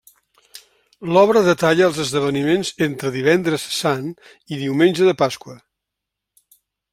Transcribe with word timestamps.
L'obra 1.15 1.43
detalla 1.47 1.85
els 1.87 1.99
esdeveniments 2.03 2.71
entre 2.87 3.11
Divendres 3.17 3.67
Sant 3.81 4.09
i 4.09 4.59
diumenge 4.63 5.07
de 5.11 5.15
Pasqua. 5.21 5.59